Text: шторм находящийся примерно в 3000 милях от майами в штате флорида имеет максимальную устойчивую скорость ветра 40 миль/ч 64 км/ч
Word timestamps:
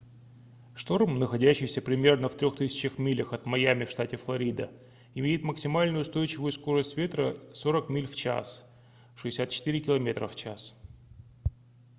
шторм 0.73 1.19
находящийся 1.19 1.79
примерно 1.79 2.27
в 2.27 2.33
3000 2.35 2.93
милях 2.97 3.33
от 3.33 3.45
майами 3.45 3.85
в 3.85 3.91
штате 3.91 4.17
флорида 4.17 4.71
имеет 5.13 5.43
максимальную 5.43 6.01
устойчивую 6.01 6.51
скорость 6.51 6.97
ветра 6.97 7.37
40 7.53 7.89
миль/ч 7.89 8.33
64 9.15 9.79
км/ч 9.79 10.73